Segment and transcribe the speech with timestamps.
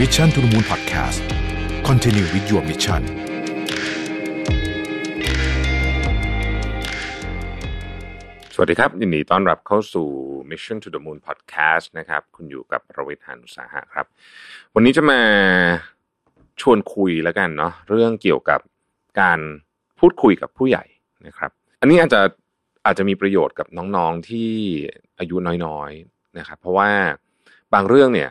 [0.00, 1.20] Mission to the Moon Podcast
[1.88, 3.02] Continue with your mission
[8.54, 10.08] สวัสดีครับ ยินดีต้อนรับเข้าสู่
[10.50, 14.06] Mission to the Moon Podcast นะครับ คุณอยู่กับประวิทยานุสาหะครับ
[14.74, 15.20] วันนี้จะมา
[16.60, 18.60] ชวนคุยแล้วกันเนาะเรื่องเกี่ยวกับ
[19.20, 19.40] การ
[19.98, 20.84] พูดคุยกับผู้ใหญ่
[21.26, 21.50] นะครับ
[21.80, 22.20] อันนี้อาจจะ
[22.86, 23.66] อาจจะมีประโยชน์กับ
[23.96, 24.50] น้องๆที่
[25.18, 25.36] อายุ
[25.66, 26.90] น้อยๆนะครับ เพราะว่า
[27.74, 28.30] บางเรื่องเนี่ย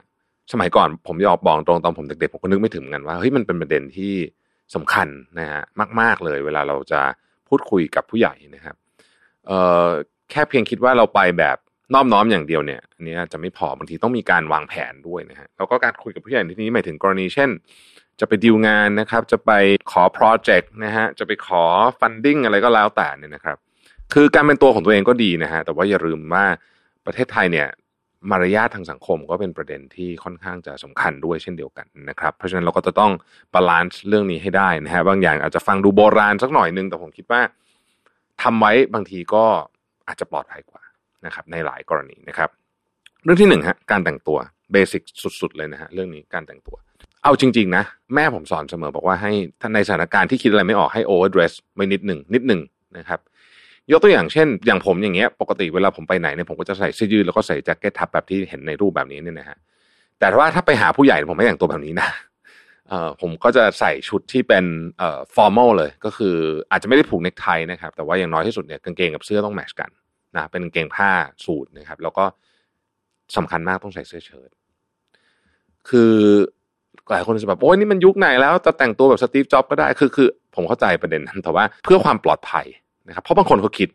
[0.51, 4.13] สมัยก่อนผมยอมบอกตรงตอนผมเด็กๆผมก็นึกไม่ถึงเหมือนกันว่าเฮ้ยมันเป็นประเด็นที่
[4.75, 5.07] สำคัญ
[5.39, 5.61] นะฮะ
[5.99, 7.01] มาก ๆเลย เวลาเราจะ
[7.47, 8.75] พูดคุยกับผู้ใหญ่นะครับ
[9.47, 9.87] เอ่อ
[10.31, 11.57] แค่เพียงคิดว่าเราไปแบบ
[11.93, 17.49] น้อมน้อมอย่างเดียวเนี่ยอันนี้จจะไม่พอบางทีต้องมีการวางแผนด้วยนะฮะแล้วก็การคุยกับผู้ใหญ่ในที่นี้หมายถึงกรณีเช่น
[18.19, 19.51] จะไปดีลงานนะครับ จะไป
[19.91, 21.63] ขอโปรเจกต์นะฮะจะไปขอ
[21.99, 23.57] funding อะไรก็แล้วแต่เนี่ยนะครับ
[24.13, 26.45] คือการเป็นตัวของตัวเองก็ดีนะฮะแต่ว่าอย่าลืมว่า
[27.05, 27.67] ประเทศไทยเนี่ย
[28.31, 33.11] มารยาททางสังคมก็เป็นประเด็นที่ค่อนข้างจะสำคัญด้วยเช่นเดียวกันนะครับ เพราะฉะนั้นเราก็จะต้อง
[33.53, 37.41] balance เรื่องนี้ให้ได้นะฮะบางอย่างอาจจะฟังดูโบราณสักหน่อยนึง แต่ผมคิดว่า
[38.41, 39.45] ทำไว้บางทีก็
[40.07, 40.81] อาจจะปลอดภัยกว่า
[41.25, 42.49] นะครับในหลายกรณีนะครับ
[43.23, 44.37] เรื่องที่หนึ่งฮะการแต่งตัว
[44.71, 45.01] basic
[45.41, 46.77] สุดๆเลยนะฮะเรื่องนี้การแต่งตัว
[47.23, 47.83] เอาจริง ๆ นะ
[48.13, 52.61] แม่ผมสอนเสมอบอกว่าให้ท่านในสถานการณ์ที่คิดอะไรไม่ออกให้ overdress ไว้นิดหนึ่งนิดหนึ่ง
[52.97, 53.19] นะครับ
[53.91, 59.57] ยกตัวอย่างเช่น อย่างผมอย่างเงี้ยปกติเวลาผมไปไหนเนี่ยผมก็จะใส่เสื้อยืดแล้วก็ใส่แจ็คเก็ตทับแบบที่เห็นในรูปแบบนี้เนี่ยนะฮะ
[60.19, 62.09] แต่ว่าถ้าไปหาผู้ใหญ่ผมไม่แต่งตัวแบบนี้นะ
[62.89, 64.65] เอ่อผมก็จะใส่ชุดที่เป็น
[64.97, 66.35] เอ่อ formal เลย ก็คือ
[66.71, 69.89] อาจจะไม่ได้ผูกเนคไทนะครับ แต่ว่าอย่างน้อยที่สุดเนี่ยกางเกงกับเสื้อต้อง match กัน
[70.35, 71.11] นะเป็นกางเกงผ้า
[71.45, 72.25] สูทนะครับ แล้วก็
[73.37, 74.49] สำคัญมากต้องใส่เสื้อเชิ้ต
[75.89, 76.13] คือ
[77.11, 82.65] หลายคนจะแบบโอ้ยนี่มันยุคไหนแล้วจะแต่งตัวแบบสตีฟจ็อบก็ได้คือคือผมเข้าใจประเด็นนั้นแต่ว่าเพื่อความปลอดภัย
[83.07, 83.89] นะครับเพราะบางคนเขาคิด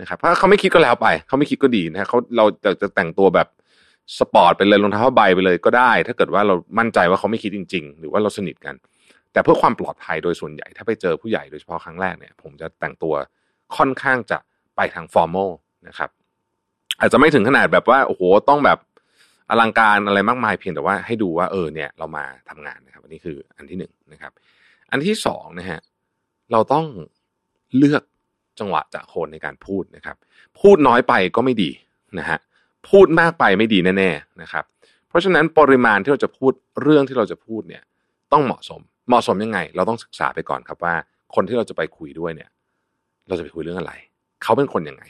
[0.00, 3.48] นะครับถ้าเขาไม่คิดก็แล้วไป เขาไม่คิดก็ดีนะเขาเราจะจะแต่งตัวแบบ
[4.18, 8.74] สปอร์ตไปเลยรองเท้าใบไปเลยก็ได้ ถ้าเกิดว่าเรามั่นใจว่าเขาไม่คิดจริง ๆ หรือว่าเราสนิทกัน
[9.32, 13.14] แต่เพื่อความปลอดภัยโดยส่วนใหญ่ถ้าไปเจอผู้ใหญ่โดยเฉพาะครั้งแรกเนี่ย ผมจะแต่งตัว
[13.76, 14.38] ค่อนข้างจะ
[14.76, 15.50] ไปทางฟอร์มอล
[15.88, 16.10] นะครับ
[17.00, 18.78] อาจจะไม่ถึงขนาดแบบว่าโอ้โหต้องแบบ
[19.50, 24.32] อลังการอะไรมากมายเพียงแต่ว่าให้ดูว่าเออเนี่ยเรามาทำงานนะครับอันนี้คืออันที่หนึ่งนะครับ
[24.90, 25.80] อันที่สองนะฮะ
[26.52, 26.86] เราต้อง
[27.78, 28.02] เลือก
[28.58, 30.16] จังหวะจะโคนในการพูดนะครับ
[30.60, 31.70] พูดน้อยไปก็ไม่ดี
[32.18, 32.38] นะฮะ
[32.90, 34.64] พูดมากไปไม่ดีแน่ๆนะครับ
[35.08, 37.82] เพราะฉะนั้นปริมาณที่เราจะพูดเรื่องที่เราจะพูดเนี่ย
[38.32, 40.94] ต้องเหมาะสม เหมาะสมยังไง เราต้องศึกษาไปก่อนครับว่า
[41.34, 42.50] คนที่เราจะไปคุยด้วยเนี่ย
[43.28, 43.92] เราจะไปคุยเรื่องอะไร
[44.42, 45.04] เขาเป็นคนยังไง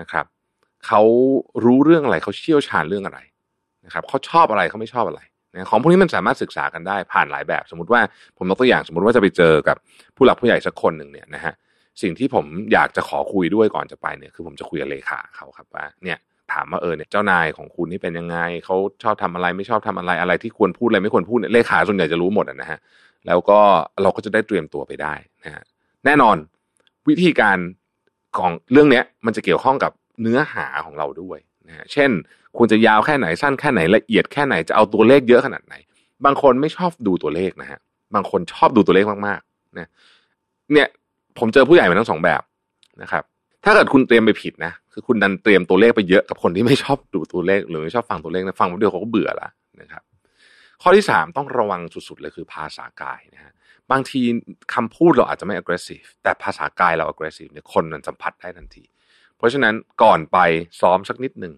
[0.00, 0.26] นะครับ
[0.86, 1.02] เขา
[1.64, 3.18] รู้เรื่องอะไรเขาเชี่ยวชาญเรื่องอะไร
[3.84, 5.20] นะครับเขาชอบอะไรเขาไม่ชอบอะไร
[5.52, 8.00] นะของพวกนี้มันสามารถศึกษากันได้ผ่านหลายแบบ สมมติว่า
[8.38, 9.76] ผมยกตัวอย่างสมมติว่าจะไปเจอกับ
[10.16, 11.54] ผู้หลักผู้ใหญ่สักคนหนึ่งเนี่ยนะฮะ
[12.02, 16.18] สิ่งที่ผมอยากจะขอคุยด้วยก่อนจะไปเนี่ยคือผมจะคุยกับเลขาเขาครับว่าเนี่ย
[16.52, 22.78] ถามว่าเออเนี่ยเจ้านายของคุณนี่เป็นยังไงเขาชอบทำอะไรไม่ชอบทำอะไรอะไรที่ควรพูดอะไรไม่ควรพูดเนี่ยเลขาส่วนใหญ่จะรู้หมดนะฮะ
[23.26, 23.60] แล้วก็
[24.02, 25.14] เราก็จะได้เตรียมตัวไปได้
[25.44, 25.62] นะฮะ
[26.04, 26.36] แน่นอน
[27.08, 27.58] วิธีการ
[28.38, 29.92] ของเรื่องเนี้ยมันจะเกี่ยวข้องกับ
[30.22, 31.38] เนื้อหาของเราด้วย
[31.68, 32.10] นะฮะเช่น
[32.56, 35.74] ควรจะยาวแค่ไหนสั้นแค่ไหนละเอียดแค่ไหนจะเอาตัวเลขเยอะขนาดไหน
[36.24, 37.80] บางคนไม่ชอบดูตัวเลขนะฮะ
[38.14, 39.88] บางคนชอบดูตัวเลขมากๆนะ
[40.72, 40.88] เนี่ย
[41.40, 42.42] ผมเจอผู้ใหญ่มาทั้งสองแบบ
[43.02, 43.22] นะครับ
[43.64, 49.48] ถ้าเกิดคุณเตรียมไปผิดนะ คือคุณดันเตรียมตัวเลขไปเยอะกับคนที่ไม่ชอบดูตัวเลข หรือไม่ชอบฟังตัวเลขนะฟังเดียวเขาก็เบื่อละ
[49.80, 50.02] นะครับ
[50.82, 53.52] ข้อที่สามต้องระวังสุดๆเลยคือภาษากายนะฮะ
[53.90, 54.20] บางที
[54.74, 58.84] คำพูดเราอาจจะไม่ aggressive แต่ภาษากายเรา aggressive เนี่ยคนมันสัมผัสได้ทันที
[59.36, 60.38] เพราะฉะนั้นก่อนไป
[60.80, 61.54] ซ้อมสักนิดหนึ่ง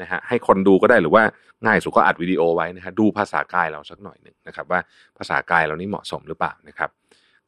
[0.00, 1.22] นะฮะให้คนดูก็ได้หรือว่า
[1.64, 4.80] ง่ายสุดก็อัดวิดีโอไว้นะฮะดูภาษากายเราสักหน่อยหนึ่งนะครับ ว่า
[5.18, 6.90] ภาษากายเรานี่เหมาะสมหรือเปล่านะครับ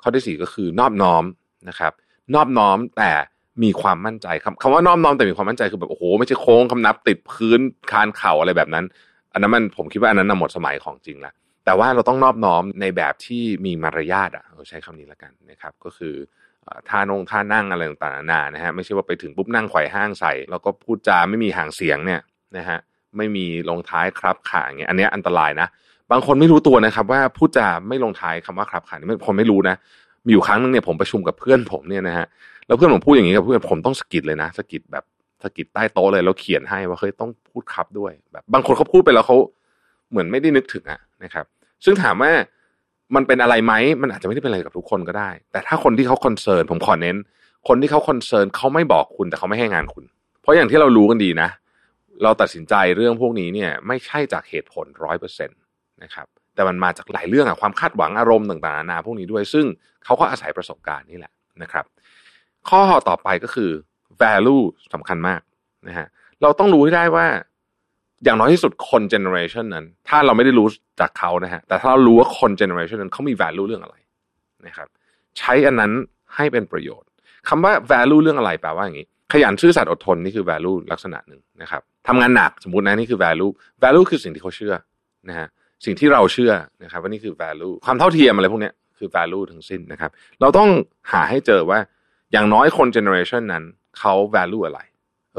[0.02, 1.24] ข้อที่สี่ก็คือนอบน้อม
[1.68, 1.92] นะครับ
[2.34, 3.10] นอบน้อมแต่
[3.62, 7.60] มีความมั่นใจคำคำว่านอบน้อมแต่มีความมั่นใจคือแบบโอ้โหไม่ใช่โค้งคำนับติดพื้น
[7.90, 8.84] คานเข่าอะไรแบบนั้น
[9.32, 11.32] อันนั้นมันผมคิดว่าอันนั้นหมดสมัยของจริงละ
[11.64, 16.14] แต่ว่าเราต้องนอบน้อมในแบบที่มีมารยาทอะเราใช้คำนี้ละกันนะครับ ก็คือ
[16.88, 22.20] ท่านงท่านั่งอะไรต่างๆนานานะฮะไม่ใช่ว่าไปถึงปุ๊บนั่งไขว่ห้างใส่แล้วก็พูดจาไม่มีห่างเสียงเนี่ย
[22.56, 22.78] นะฮะ
[23.16, 25.68] ไม่มีลงท้ายครับขาอย่างเงี้ยอันนี้อันตรายนะ
[26.10, 29.76] บางคนไม่รู้ตัวนะครับ ว่าพูดจาไม่ลงท้ายคำว่าครับขานี่คนไม่รู้นะ
[30.24, 32.26] มีอยู่ครั้งนึงเนี่ยผมประชุมกับเพื่อนผมเนี่ยนะฮะ
[32.66, 35.04] แล้วเพื่อนผมพูดอย่างนี้กับเพื่อนผมต้องสกิดเลยนะสกิดแบบ
[35.44, 39.36] สะกิดใต้โต๊ะเลยแล้วเขียนให้ว่าเฮ้ยต้องพูดครับด้วย แบบบางคนเขาพูดไปแล้วเขา
[40.10, 41.44] เหมือนไม่ได้นึกถึงอะนะครับ
[41.84, 42.32] ซึ่งถามว่า
[43.14, 47.16] มันเป็นอะไรไหมมันอาจจะไม่ได้เป็นอะไรกับทุกคนก็ได้ แต่ถ้าคนที่เขา concern ผมขอเน้น
[47.68, 50.04] คนที่เขา concern เขาไม่บอกคุณแต่เขาไม่ให้งานคุณ
[50.40, 51.48] เพราะอย่างที่เรารู้กันดีนะ
[52.22, 55.58] เราตัดสินใจเรื่องพวกนี้เนี่ย ไม่ใช่จากเหตุผลร้อยเปอร์เซ็นต์
[56.02, 59.66] นะครับแต่มันมาจากหลายเรื่องอะความคาดหวังอารมณ์ต่างๆนานาพวกนี้ด้วย ซึ่ง
[60.04, 61.84] เขาก็อาศัยประสบการณ์นี่แหละนะครับ
[62.68, 63.70] ข้อต่อไปก็คือ
[64.22, 64.62] value
[64.94, 65.40] สำคัญมาก
[65.88, 66.06] นะฮะ
[66.42, 67.26] เราต้องรู้ให้ได้ว่า
[68.24, 70.68] อย่างน้อยที่สุดคนเจเนอเรชันนั้น ถ้าเราไม่ได้รู้
[71.00, 73.96] จากเขานะฮะแต่ถ้าเรารู้ว่าคนเจเนอเรชันนั้นเขามี value เรื่องอะไร
[74.66, 74.88] นะครับ
[75.38, 75.92] ใช้อันนั้น
[76.36, 77.08] ให้เป็นประโยชน์
[77.48, 83.50] คำว่า value เรื่องอะไรแปลว่าอย่างนี้ ขยันซื่อสัตย์อดทนนี่คือ value ลักษณะหนึ่งนะครับทำงานหนักสมมตินะนี่คือ value
[83.82, 84.74] value คือสิ่งที่เขาเชื่อ
[85.28, 85.48] นะฮะ
[85.84, 86.52] สิ่งที่เราเชื่อ
[86.84, 90.10] นะครับว่านี่คือ value ความเท่าเทียมอะไรพวกนี้คือ value ทั้งสิ้นนะครับ
[90.40, 90.68] เราต้อง
[91.12, 91.78] หาให้เจอว่า
[92.32, 93.64] อย่างน้อยคนเจเนอเรชันนั้น
[93.98, 94.80] เขา value อะไร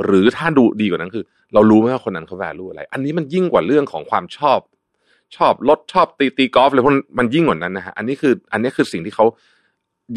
[0.05, 4.59] หรือถ้าดูดีกว่านั้นคือ เรารู้ไหมว่าคนนั้นเขา value อะไร อันนี้มันยิ่งกว่าเรื่องของความชอบ
[5.37, 9.25] ชอบรถชอบตีตีกอล์ฟอะไรพวกมันยิ่งกว่านั้นนะฮะอันนี้คืออันนี้คือสิ่งที่เขา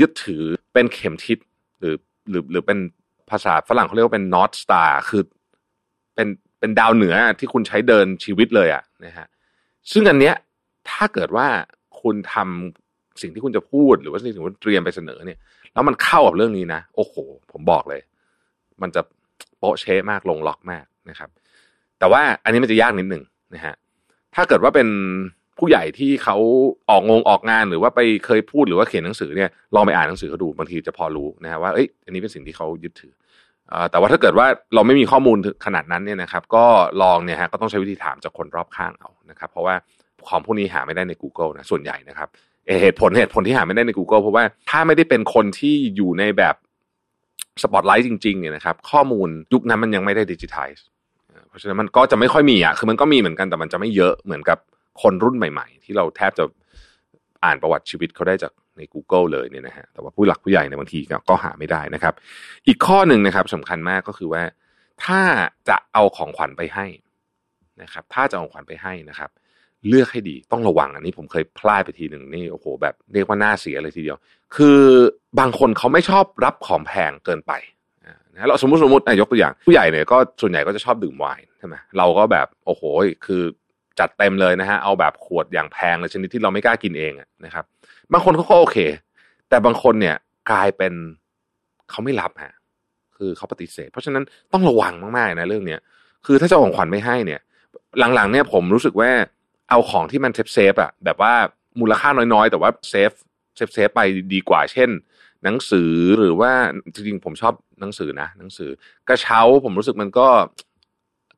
[0.01, 0.43] ยึดถือ
[0.75, 1.39] เป็นเข็มทิศ
[1.81, 1.97] หรือ
[2.31, 2.79] หรือหรือเป็น
[3.31, 5.23] ภาษาฝรั่งเขาเรียกว่าเป็น north star คือ
[6.15, 6.29] เป็น
[6.61, 9.27] เป็นดาวเหนือที่คุณใช้เดินชีวิตเลยอะนะฮะ
[9.91, 10.35] ซึ่งอันเนี้ย
[10.91, 11.47] ถ้าเกิดว่า
[12.03, 15.39] คุณทำสิ่งที่คุณจะพูดหรือว่าสิ่งที่คุณเตรียมไปเสนอเนี่ย
[15.73, 17.15] แล้วมันเข้ากับเรื่องนี้นะ โอ้โห
[17.53, 18.01] ผมบอกเลย
[18.83, 19.03] มันจะ
[19.59, 21.29] โป๊ะเชะมากลงล็อกมากนะครับ
[21.99, 23.23] แต่ว่าอันนี้มันจะยากนิดหนึ่ง
[23.55, 23.75] นะฮะ
[24.35, 24.89] ถ้าเกิดว่าเป็น
[25.59, 26.37] ผู้ใหญ่ที่เขา
[26.91, 33.13] ออกงงออกงานหรือว่าไปเคยพูดหรือว่าเขียนหนังสือเนี่ยลองไปอ่านหนังสือเขาดูบางทีจะพอรู้นะฮะว่าเอ้ยอันนี้เป็นสิ่งที่เขายึดถือ
[33.91, 36.65] แต่ว่าถ้าเกิดว่าเราไม่มีข้อมูลขนาดนั้นเนี่ยนะครับ ก็
[37.03, 39.75] ลองเนี่ยฮะก็ต้องใช้วิธีถามจากคนรอบข้างเอานะครับ เพราะว่า
[40.29, 42.29] ของพวกนี้หาไม่ได้ใน Google นะส่วนใหญ่นะครับ
[42.83, 46.55] เหตุผลเหตุผลที่หาไม่ได้ใน Google เพราะว่าถ้าไม่ได้เป็นคนที่อยู่ในแบบ
[47.63, 50.71] สปอตไลท์จริงๆเนี่ยนะครับ ข้อมูลยุคนั้นมันยังไม่ได้ดิจิทัล
[51.49, 54.59] เพราะฉะนั้นมันก็จะไม่ค่อยมีอะคือมันก็มีเหมือนกันแต่มันจะไม่เยอะเหมือนกับ
[55.03, 56.45] คนรุ่นใหม่ ๆ ที่เราแทบจะ
[57.45, 62.15] อ่านประวัติชีวิตเขาได้จาก ใน Google เลยเนี่ยนะฮะแต่ว่าผู้หลักผู้ใหญ่ในบางทีก็หาไม่ได้นะครับ
[62.67, 64.43] อีกข้อหนึ่งนะครับสำคัญมากก็คือว่า
[65.05, 65.21] ถ้า
[65.69, 66.87] จะเอาของขวัญไปให้
[67.83, 69.31] นะครับ ถ้าจะเอาของขวัญไปให้นะครับ
[69.89, 74.19] เลือกให้ดีต้องระวังอันนี้ผมเคยพลาดไปทีหนึ่งนี่โอ้โหแบบเรียกว่าหน่าเสียเลยทีเดียว
[74.57, 74.81] คือ
[75.39, 77.53] บางคนเขาไม่ชอบรับของแพงเกินไป
[78.35, 82.83] นะเราสมมติสมมติยกตัวอย่างผู้ใหญ่เนี่ยก็ส่วนใหญ่ก็จะชอบดื่มไวน์ใช่ไหมเราก็แบบโอ้โห
[83.27, 83.43] คือ
[84.01, 87.13] จัดเต็มเลยนะฮะเอาแบบขวดอย่างแพงเลยชนิดที่เราไม่กล้ากินเอง
[87.45, 87.65] นะครับ
[88.13, 88.77] บางคนเขาก็โอเค
[89.49, 90.17] แต่บางคนเนี่ย
[90.51, 90.93] กลายเป็น
[91.91, 92.55] เขาไม่รับฮะ
[93.17, 95.81] คือเขาปฏิเสธ เพราะฉะนั้นต้องระวังมากๆนะเรื่องเนี้ย
[96.27, 97.41] คือถ้าจะเอาของขวัญไปให้เนี่ย
[98.15, 99.11] หลังๆเนี่ยผมรู้สึกว่า
[99.71, 101.33] เอาของที่มัน safe safe อะแบบว่า
[101.81, 103.11] มูลค่าน้อยๆ แต่ว่า safe
[103.57, 104.01] safe safe ไป
[104.33, 104.91] ดีกว่า เช่น
[105.45, 106.53] หนังสือหรือว่า
[106.95, 108.71] จริงๆผมชอบหนังสือนะ หนังสือ
[109.09, 110.27] กระเช้าผมรู้สึกมันก็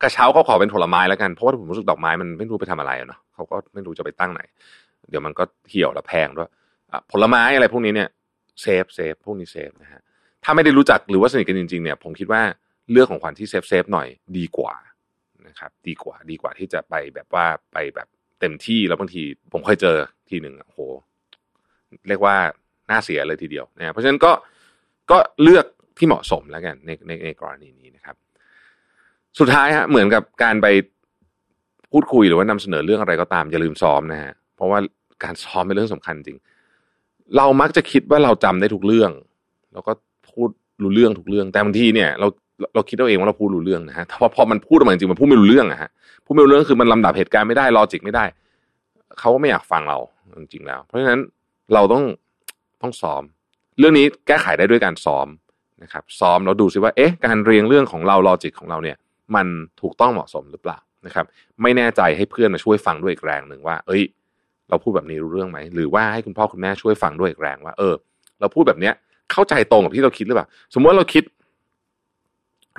[0.03, 4.41] กระเช้าเขาขอเป็นผลไม้แล้วกันเพราะว่าผมรู้สึกดอกไม้มันไม่รู้ไปทำอะไรเนาะเขาก็ไม่รู้จะไปตั้งไหน
[5.11, 6.51] เดี๋ยวมันก็เหี่ยวแล้วแพงด้วย
[7.11, 8.09] ผลไม้อะไรพวกนี้เนี่ย
[8.61, 10.01] safe safe พวกนี้ safe นะฮะ
[10.45, 12.43] ถ้าไม่ได้รู้จักหรือว่าสนิทกันจริงๆเนี่ยผมคิดว่า
[12.93, 14.09] เรื่องของขวัญที่ safe safe หน่อย
[14.39, 14.75] ดีกว่า
[15.49, 18.09] นะครับดีกว่าดีกว่าที่จะไปแบบว่าไปแบบ
[18.41, 19.97] เต็มที่แล้วบางทีผมเคยเจอ
[20.31, 20.81] ทีหนึ่งโอ้โห
[22.09, 22.37] เรียกว่า
[22.91, 24.33] หน้าเสียเลยทีเดียวนะเพราะฉะนั้นก็
[25.11, 25.67] ก็เลือก
[25.99, 28.17] ที่เหมาะสมแล้วกันในในในกรณีนี้นะครับ
[29.39, 30.67] สุดท้ายฮะเหมือนกับการไป
[31.93, 34.79] พูดคุยหรือว่านำเสนอเรื่องอะไรก็ตามอย่าลืมซ้อมนะฮะเพราะว่า
[35.25, 36.39] การซ้อมเป็นเรื่องสำคัญจริง
[37.37, 39.11] เรามักจะคิดว่าเราจำได้ทุกเรื่อง
[39.73, 39.93] แล้วก็
[40.31, 40.49] พูด
[40.83, 42.27] รู้เรื่องทุกเรื่อง แต่บางทีเนี่ยเรา
[42.75, 45.91] เราคิดเอาเองว่าเราพูดรู้เรื่องนะฮะแต่ว่าพอมันพูดออกมาจริงมันพูดไม่รู้เรื่องอะฮะ
[46.25, 48.25] พูดไม่รู้เรื่องคือมันลำดับเหตุการณ์ไม่ได้ลอจิกไม่ได้
[49.19, 49.99] เขาก็ไม่อยากฟังเรา
[50.41, 51.21] จริงๆแล้ว เพราะฉะนั้น
[51.75, 52.05] เราต้อง
[52.83, 53.23] ต้องซ้อม
[53.79, 55.27] เรื่องนี้แก้ไขได้ด้วยการซ้อม
[55.83, 58.97] นะครับซ้อมแล้วดูซิว่าเอ๊ะการเรียงเรื่องของเราลอจิกของเราเนี่ย
[59.37, 59.47] มัน
[59.81, 61.27] ถูกต้องเหมาะสมหรือเปล่านะครับ
[61.63, 64.03] ไม่แน่ใจให้เพื่อนมาช่วยฟังด้วยอีกแรงหนึ่งว่า เอ้ย
[64.71, 67.95] เราพูดแบบนี้รู้เรื่องไหม หรือว่าให้คุณพ่อคุณแม่ช่วยฟังด้วยอีกแรงว่า เออ
[68.41, 68.95] เราพูดแบบเนี้ย
[69.33, 71.25] เข้าใจตรงกับที่เราคิดหรือเปล่า สมมติเราคิด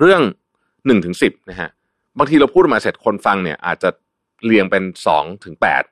[0.00, 0.22] เรื่อง
[0.86, 1.70] หนึ่งถึงสิบนะฮะ
[2.18, 3.88] บางทีเราพูดมาเสร็จคนฟังเนี่ย อาจจะ
[4.44, 5.82] เรียงเป็นสองถึงแปด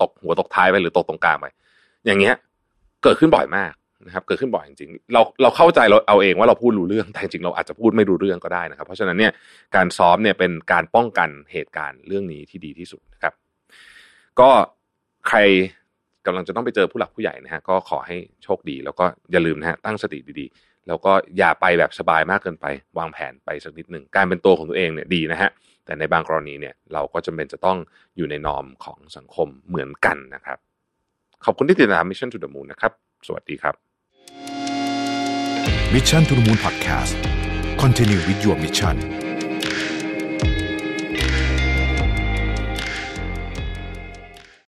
[0.00, 1.46] ตกหัวตกท้ายไปหรือตกตรงกลางไป
[2.06, 2.34] อย่างเงี้ย
[3.02, 3.72] เกิดขึ้นบ่อยมาก
[4.06, 9.32] นะครับ เกิดขึ้นบ่อยจริงๆ เราเราเข้าใจเราเอาเองว่าเราพูดรู้เรื่อง แต่จริงเราอาจจะพูดไม่รู้เรื่องก็ได้นะครับ เพราะฉะนั้นเนี่ย
[9.76, 13.34] การซ้อมเนี่ยเป็นการป้องกันเหตุการณ์เรื่องนี้ที่ดีที่สุดนะครับ
[14.40, 14.50] ก็
[15.28, 15.38] ใคร
[16.26, 22.66] กำลังจะต้องไปเจอผู้หลักผู้ใหญ่นะฮะก็ขอให้โชคดี แล้วก็อย่าลืมนะฮะตั้งสติดีๆ แล้วก็อย่าไปแบบสบายมากเกินไป
[22.98, 25.50] วางแผนไปสักนิดหนึ่งการเป็นตัวของตัวเองเนี่ยดีนะฮะ
[25.84, 27.78] แต่ในบางกรณีเนี่ยเราก็จำเป็นจะต้อง
[28.16, 30.58] อยู่ในนอมของสังคมเหมือนกันนะครับ
[31.44, 32.92] ขอบคุณที่ติดตาม Mission to the Moon นะครับ
[33.26, 33.74] สวัสดีครับ
[35.94, 37.12] Mission to the Moon Podcast
[37.82, 38.96] Continue with your mission